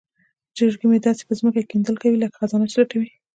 چرګې 0.57 0.85
مې 0.89 0.97
داسې 1.05 1.23
په 1.27 1.33
ځمکه 1.39 1.61
کې 1.63 1.69
کیندل 1.71 1.95
کوي 2.01 2.17
لکه 2.21 2.37
خزانه 2.39 2.65
چې 2.71 2.75
لټوي. 2.79 3.09